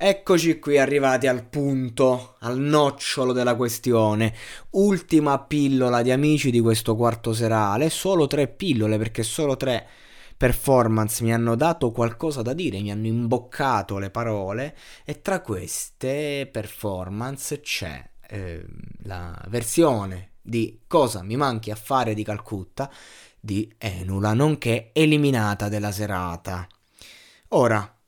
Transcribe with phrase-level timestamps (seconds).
[0.00, 4.32] Eccoci qui arrivati al punto, al nocciolo della questione.
[4.70, 7.90] Ultima pillola di amici di questo quarto serale.
[7.90, 9.84] Solo tre pillole perché solo tre
[10.36, 16.48] performance mi hanno dato qualcosa da dire, mi hanno imboccato le parole e tra queste
[16.48, 18.64] performance c'è eh,
[19.02, 22.88] la versione di Cosa mi manchi a fare di Calcutta
[23.40, 26.68] di Enula, nonché eliminata della serata.
[27.48, 27.98] Ora,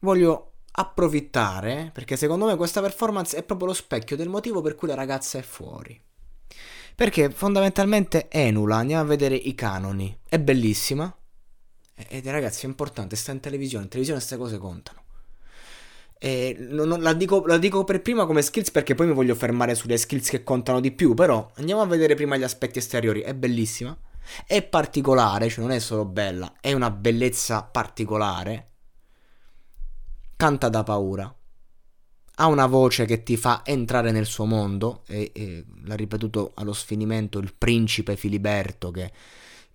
[0.00, 4.88] voglio approfittare, perché secondo me questa performance è proprio lo specchio del motivo per cui
[4.88, 5.98] la ragazza è fuori.
[6.94, 11.14] Perché fondamentalmente Enula, andiamo a vedere i canoni, è bellissima.
[12.08, 15.04] Ed ragazzi è importante, sta in televisione, in televisione queste cose contano.
[16.18, 19.74] Non, non, la, dico, la, dico, per prima come skills perché poi mi voglio fermare
[19.74, 21.14] sulle skills che contano di più.
[21.14, 23.20] Però andiamo a vedere prima gli aspetti esteriori.
[23.20, 23.96] È bellissima.
[24.46, 28.75] È particolare, cioè non è solo bella, è una bellezza particolare
[30.36, 31.34] canta da paura.
[32.38, 36.74] Ha una voce che ti fa entrare nel suo mondo e, e l'ha ripetuto allo
[36.74, 39.10] sfinimento il principe Filiberto che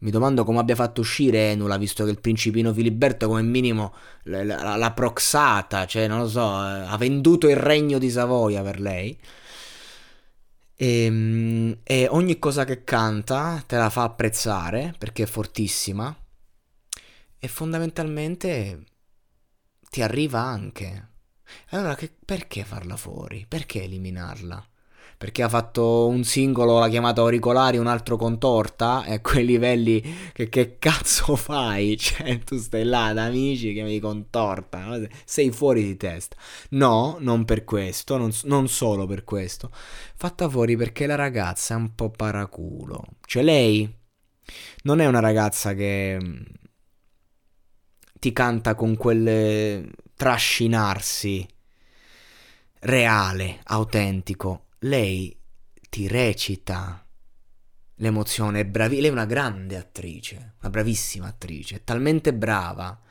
[0.01, 4.91] mi domando come abbia fatto uscire Enula, visto che il principino Filiberto come minimo l'ha
[4.95, 9.17] proxata, cioè non lo so, eh, ha venduto il regno di Savoia per lei.
[10.75, 16.15] E, ehm, e, ogni cosa che canta te la fa apprezzare perché è fortissima.
[17.43, 18.83] E fondamentalmente
[19.91, 21.09] ti arriva anche.
[21.71, 23.45] Allora che, perché farla fuori?
[23.45, 24.65] Perché eliminarla?
[25.17, 29.03] Perché ha fatto un singolo, l'ha chiamato auricolari, un altro contorta?
[29.03, 30.01] E a quei livelli
[30.31, 31.97] che, che cazzo fai?
[31.97, 36.37] Cioè, tu stai là da amici che mi contorta, sei fuori di testa.
[36.69, 39.71] No, non per questo, non, non solo per questo.
[40.15, 43.03] Fatta fuori perché la ragazza è un po' paraculo.
[43.25, 43.93] Cioè, lei
[44.83, 46.17] non è una ragazza che
[48.21, 51.43] ti canta con quel trascinarsi
[52.81, 54.65] reale, autentico.
[54.81, 55.35] Lei
[55.89, 57.03] ti recita
[57.95, 63.01] l'emozione, è bravi- lei è una grande attrice, una bravissima attrice, è talmente brava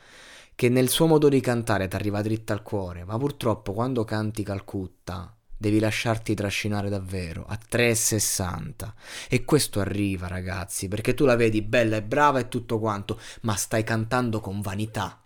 [0.55, 4.45] che nel suo modo di cantare ti arriva dritta al cuore, ma purtroppo quando canti
[4.45, 8.93] Calcutta devi lasciarti trascinare davvero a 3,60
[9.29, 13.55] e questo arriva ragazzi perché tu la vedi bella e brava e tutto quanto ma
[13.57, 15.23] stai cantando con vanità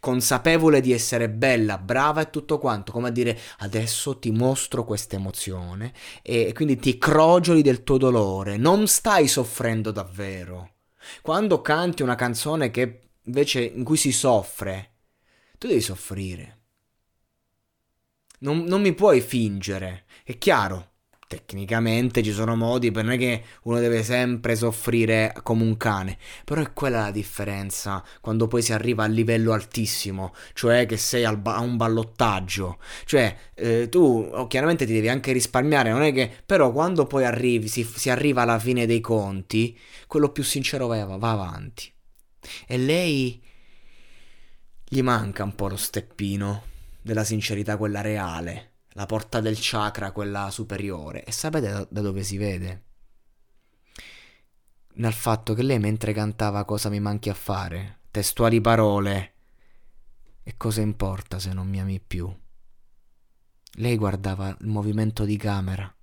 [0.00, 5.16] consapevole di essere bella, brava e tutto quanto, come a dire adesso ti mostro questa
[5.16, 5.92] emozione
[6.22, 10.74] e quindi ti crogioli del tuo dolore, non stai soffrendo davvero.
[11.22, 14.92] Quando canti una canzone che invece in cui si soffre,
[15.58, 16.63] tu devi soffrire.
[18.44, 20.04] Non, non mi puoi fingere.
[20.22, 20.92] È chiaro,
[21.26, 26.18] tecnicamente ci sono modi per non è che uno deve sempre soffrire come un cane,
[26.44, 31.24] però è quella la differenza quando poi si arriva a livello altissimo, cioè che sei
[31.36, 36.12] ba- a un ballottaggio, cioè eh, tu oh, chiaramente ti devi anche risparmiare, non è
[36.12, 40.86] che però quando poi arrivi, si, si arriva alla fine dei conti, quello più sincero
[40.86, 41.90] va, va avanti.
[42.66, 43.42] E lei
[44.86, 46.72] gli manca un po' lo steppino
[47.04, 51.22] della sincerità, quella reale, la porta del chakra, quella superiore.
[51.22, 52.82] E sapete da, dove si vede?
[54.94, 59.34] Nel fatto che lei mentre cantava cosa mi manchi a fare, testuali parole,
[60.42, 62.34] e cosa importa se non mi ami più?
[63.76, 65.94] Lei guardava il movimento di camera,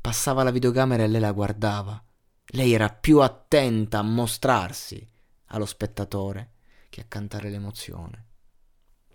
[0.00, 2.02] passava la videocamera e lei la guardava.
[2.46, 5.08] Lei era più attenta a mostrarsi
[5.46, 6.54] allo spettatore
[6.88, 8.30] che a cantare l'emozione.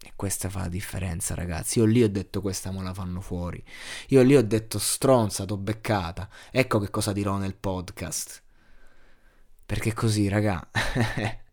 [0.08, 1.80] E questa fa la differenza, ragazzi.
[1.80, 3.62] Io lì ho detto questa me la fanno fuori.
[4.08, 6.30] Io lì ho detto stronza, t'ho beccata.
[6.50, 8.42] Ecco che cosa dirò nel podcast.
[9.66, 10.66] Perché così, raga.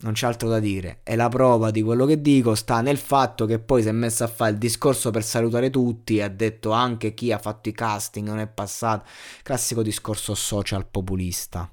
[0.00, 1.00] non c'è altro da dire.
[1.02, 4.24] E la prova di quello che dico sta nel fatto che poi si è messo
[4.24, 8.26] a fare il discorso per salutare tutti ha detto anche chi ha fatto i casting
[8.26, 9.06] non è passato.
[9.42, 11.68] Classico discorso social populista.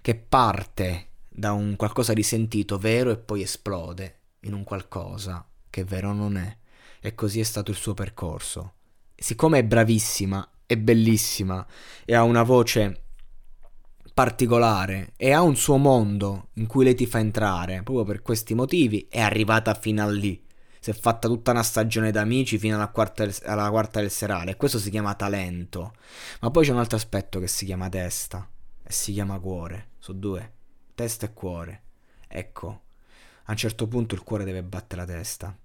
[0.00, 1.08] che parte
[1.38, 6.36] da un qualcosa di sentito vero e poi esplode in un qualcosa che vero non
[6.36, 6.56] è.
[7.00, 8.72] E così è stato il suo percorso.
[9.14, 11.64] Siccome è bravissima, è bellissima
[12.04, 13.02] e ha una voce
[14.12, 18.54] particolare e ha un suo mondo in cui lei ti fa entrare, proprio per questi
[18.54, 20.44] motivi è arrivata fino a lì.
[20.80, 24.56] Si è fatta tutta una stagione d'amici fino alla quarta, alla quarta del serale.
[24.56, 25.92] Questo si chiama talento.
[26.40, 28.48] Ma poi c'è un altro aspetto che si chiama testa
[28.82, 29.90] e si chiama cuore.
[29.98, 30.52] Sono due,
[30.98, 31.82] testa e cuore.
[32.26, 32.80] Ecco,
[33.44, 35.56] a un certo punto il cuore deve battere la testa.